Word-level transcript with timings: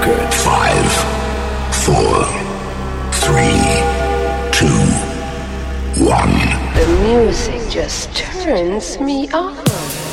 record. 0.00 0.34
Five, 0.34 0.92
four, 1.84 2.24
three, 3.12 3.60
two, 4.50 4.66
one. 6.04 6.32
The 6.74 6.86
music 7.02 7.70
just 7.70 8.14
turns 8.14 8.98
me 9.00 9.30
off. 9.30 10.09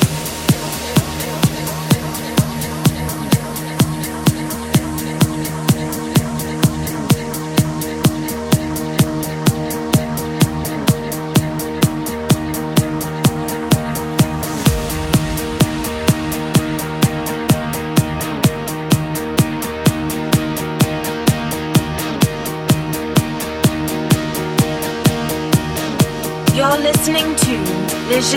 On 28.30 28.34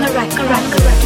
the 0.00 0.10
record. 0.14 0.48
record. 0.48 0.97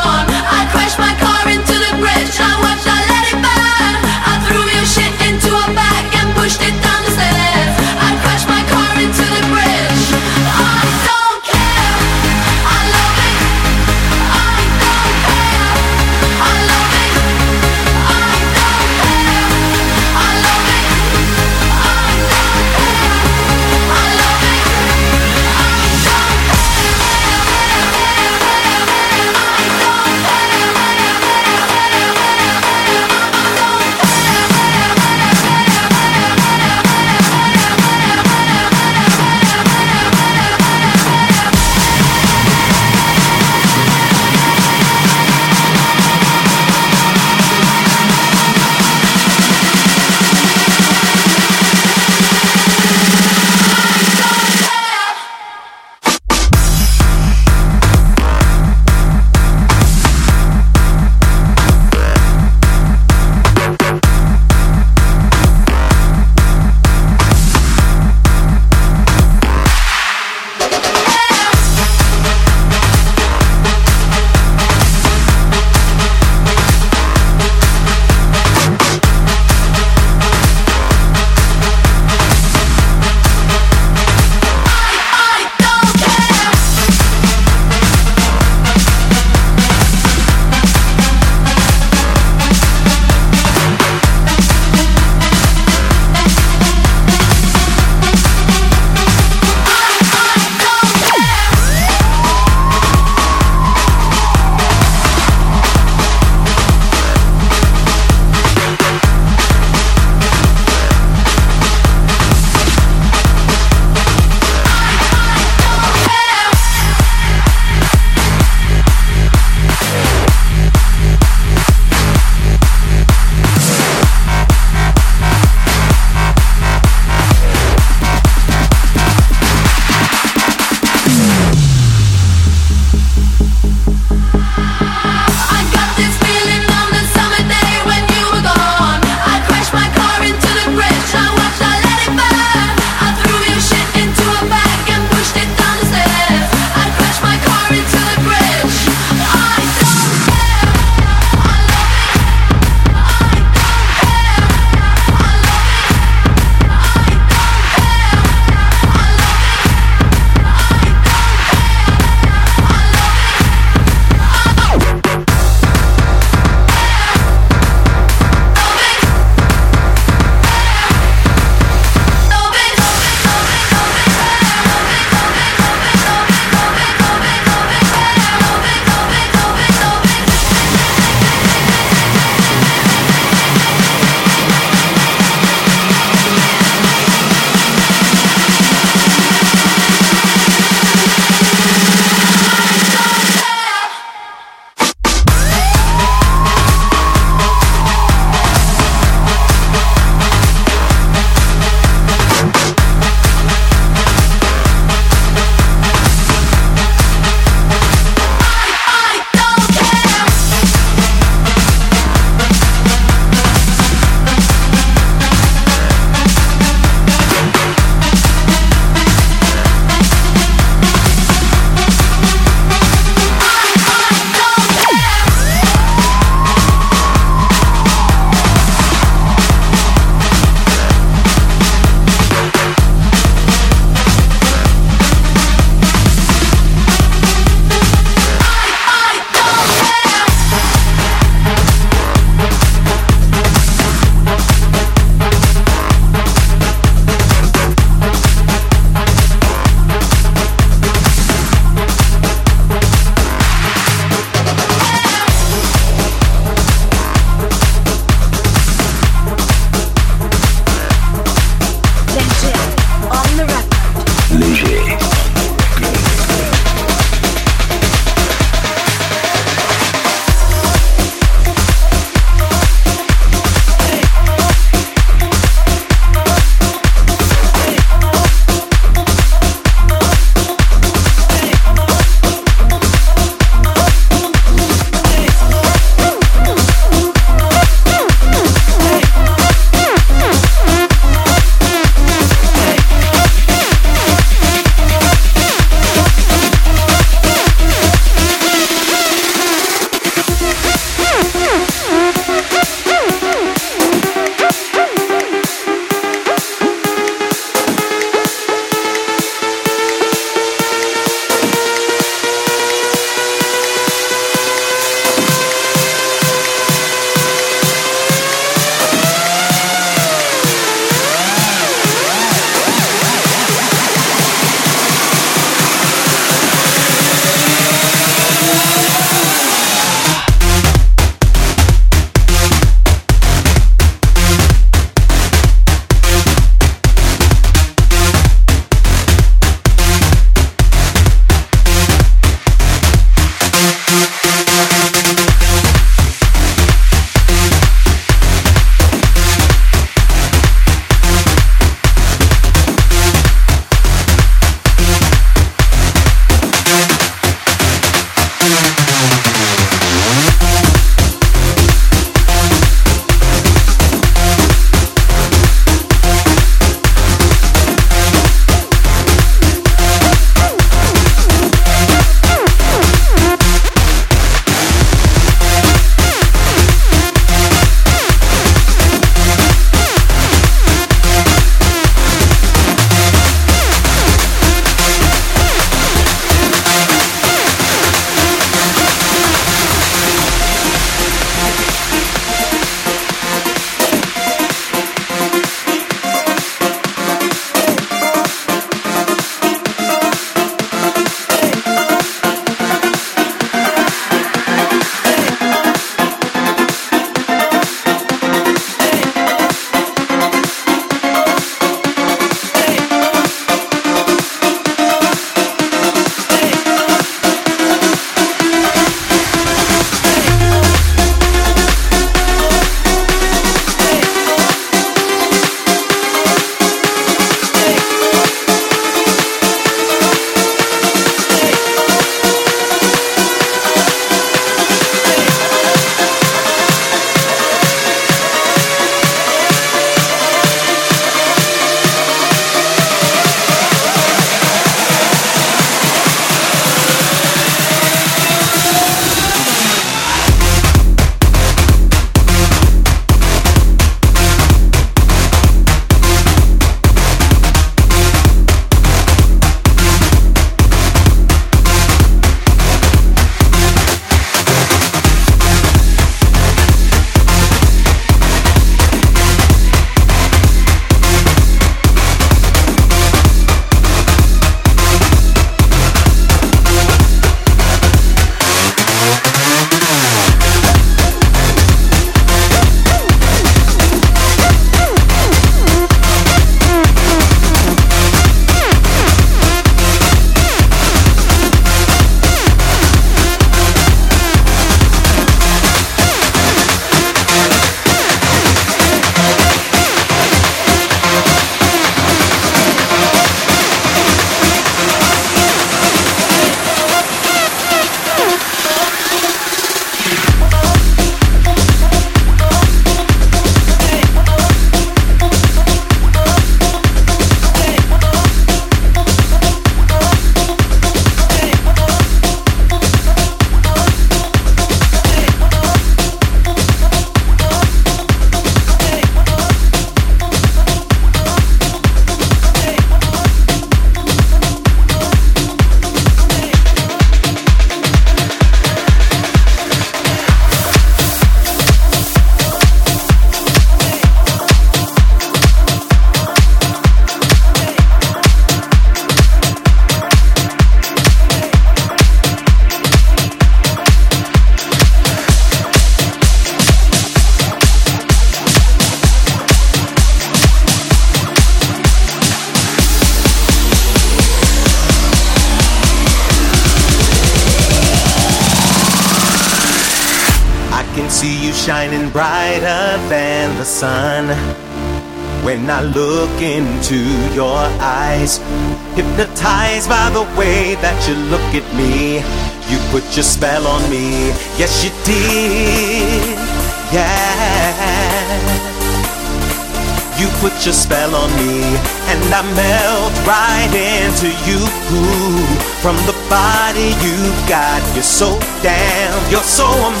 You're 598.01 598.07
so 598.07 598.39
damn. 598.63 599.31
you're 599.31 599.43
so 599.43 599.67
amazing. 599.67 600.00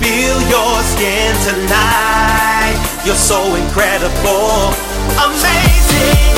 feel 0.00 0.38
your 0.48 0.74
skin 0.82 1.34
tonight. 1.42 2.76
You're 3.04 3.14
so 3.14 3.54
incredible, 3.54 4.72
amazing, 5.18 6.34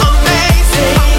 amazing. 0.00 1.13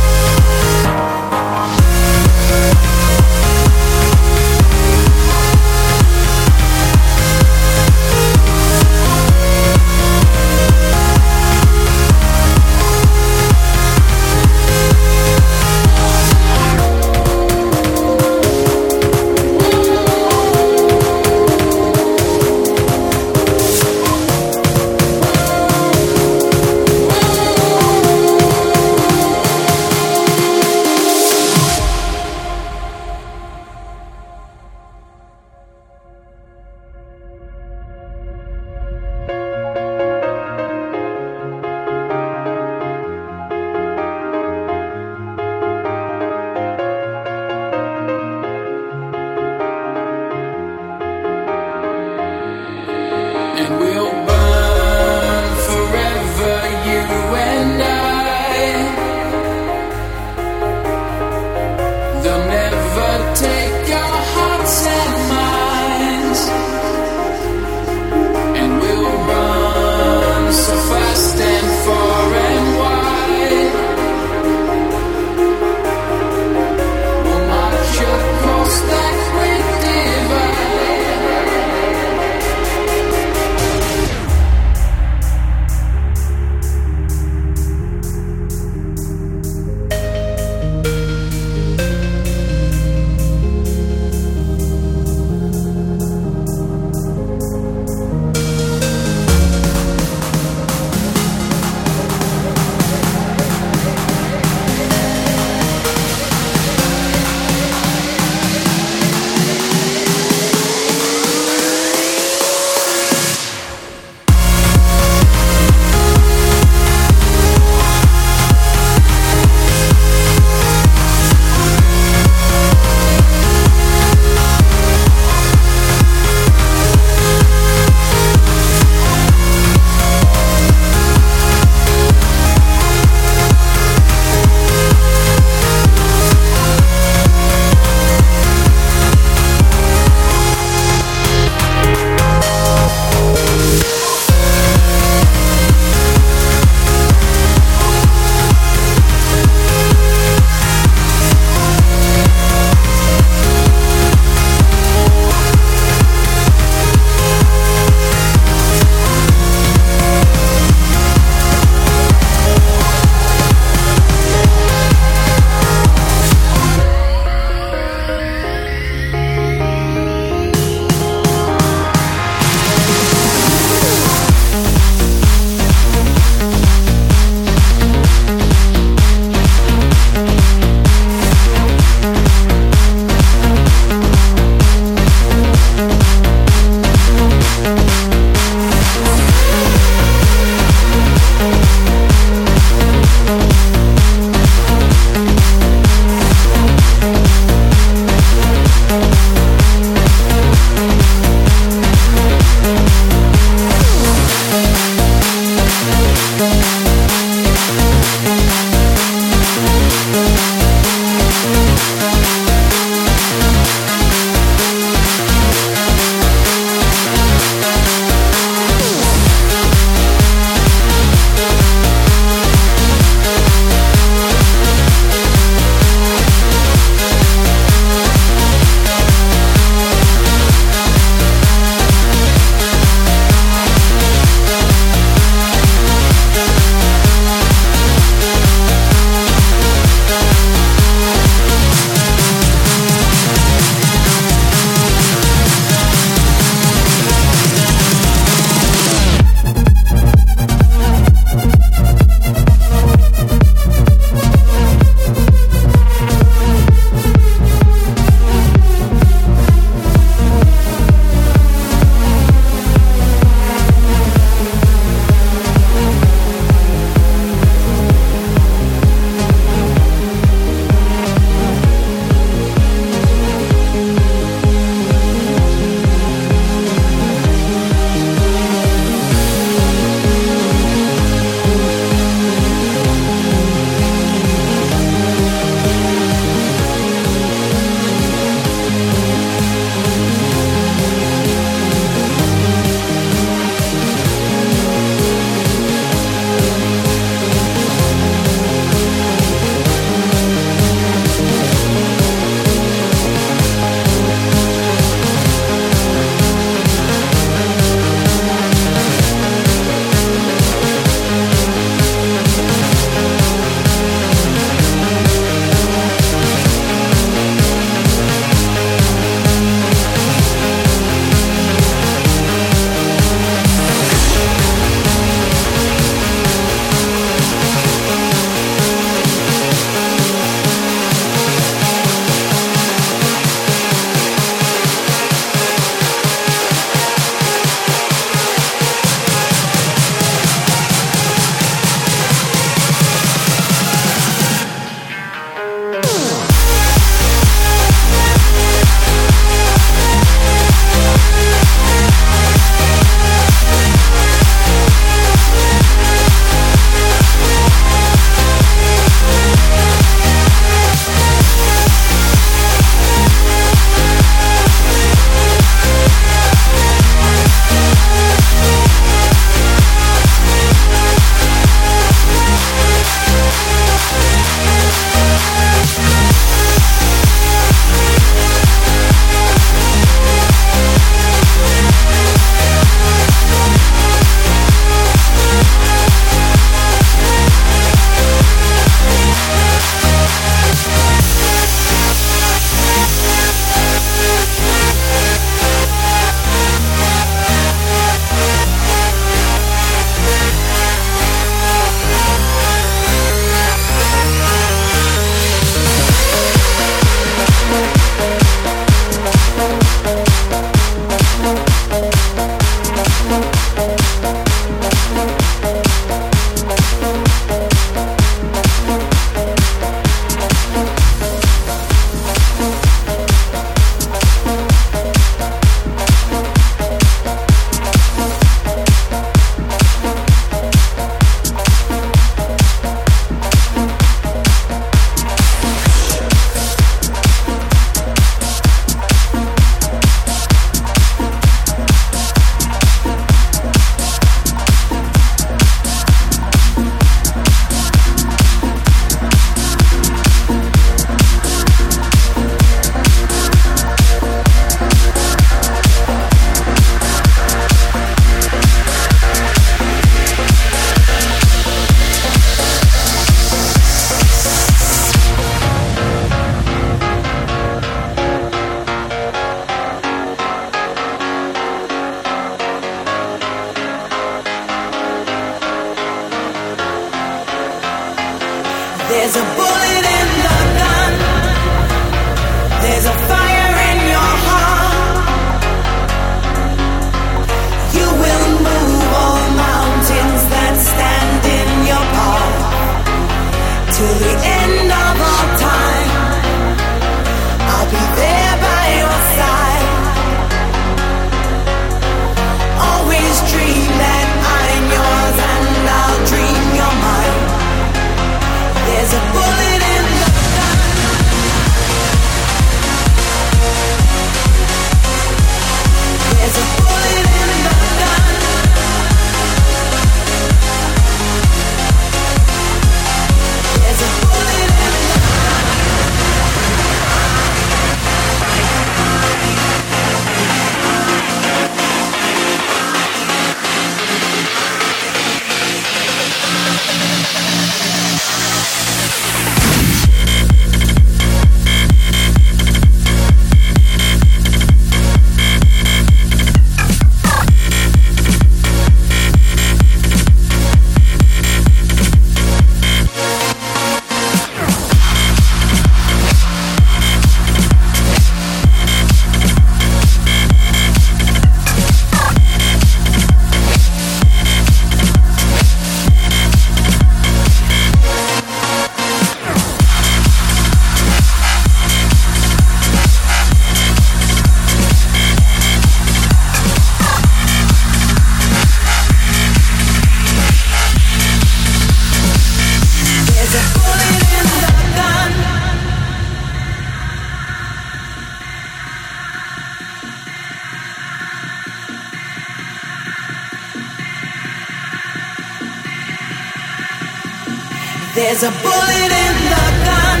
There's 598.20 598.36
a 598.36 598.42
bullet 598.42 598.92
in 599.06 599.16
the 599.32 599.46
gun. 599.66 600.00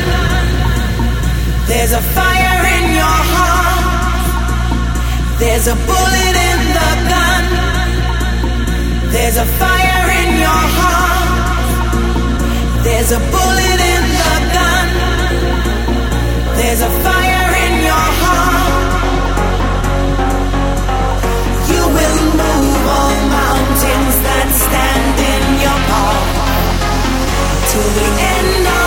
There's 1.68 1.92
a 1.92 2.02
fire 2.02 2.64
in 2.76 2.92
your 2.92 3.18
heart. 3.32 3.84
There's 5.40 5.66
a 5.68 5.74
bullet 5.88 6.36
in 6.50 6.58
the 6.76 6.90
gun. 7.12 7.44
There's 9.10 9.38
a 9.38 9.46
fire 9.46 10.10
in 10.20 10.36
your 10.38 10.64
heart. 10.76 11.30
There's 12.84 13.10
a 13.10 13.20
bullet 13.32 13.80
in 13.94 14.04
the 14.20 14.36
gun. 14.52 14.86
There's 16.58 16.82
a 16.82 16.90
fire. 17.02 17.19
to 27.70 27.78
the 27.78 28.08
end 28.18 28.79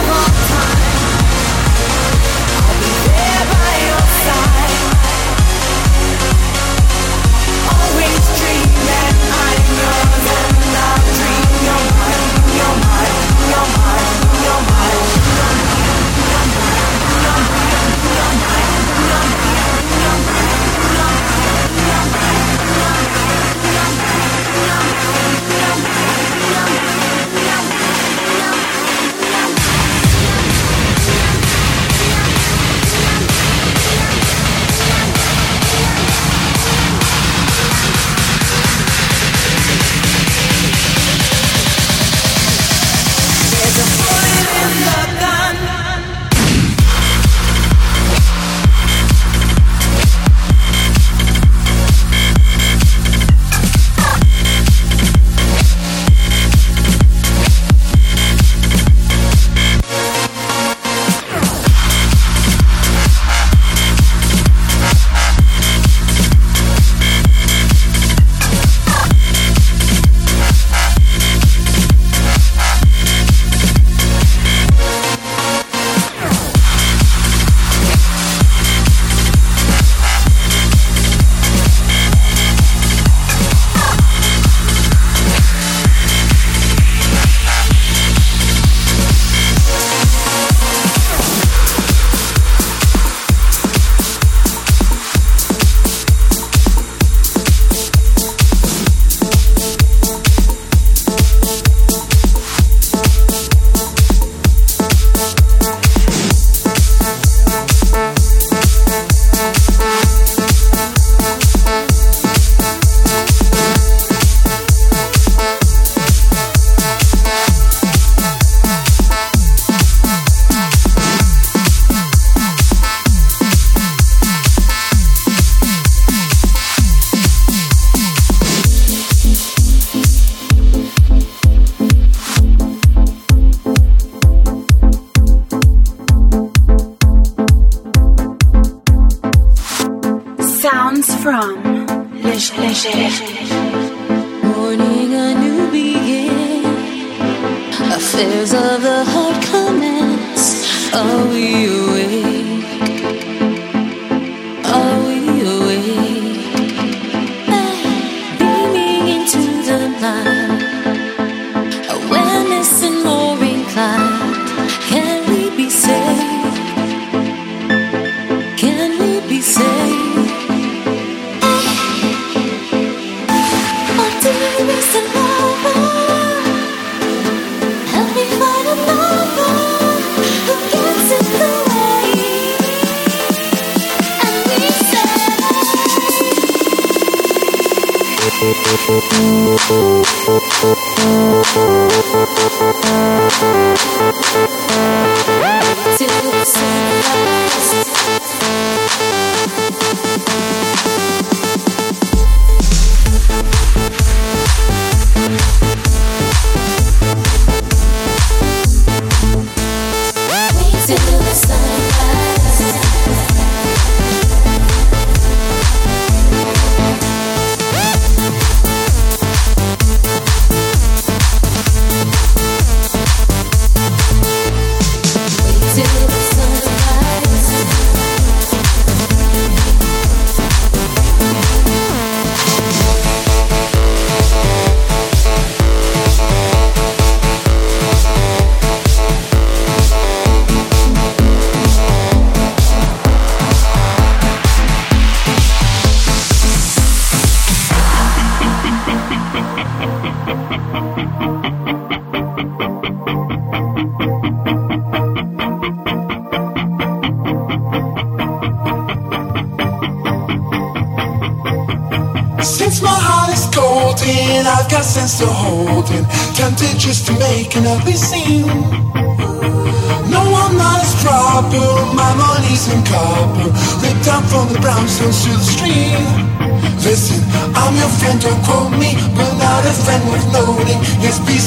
sense 189.14 190.03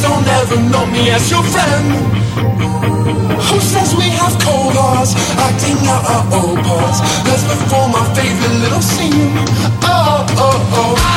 don't 0.07 0.27
ever 0.41 0.59
know 0.71 0.87
me 0.87 1.11
as 1.11 1.31
your 1.31 1.43
friend. 1.43 1.87
Who 3.49 3.59
says 3.61 3.95
we 3.97 4.09
have 4.21 4.35
cold 4.47 4.75
hearts, 4.79 5.13
acting 5.47 5.79
out 5.95 6.05
our 6.15 6.25
old 6.39 6.59
parts? 6.69 6.99
Let's 7.27 7.45
perform 7.51 7.95
our 7.99 8.09
favorite 8.15 8.57
little 8.65 8.83
scene. 8.83 9.33
Oh, 9.83 10.27
oh, 10.45 10.75
oh. 10.79 11.16